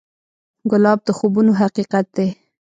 [0.71, 2.27] ګلاب د خوبونو حقیقت دی.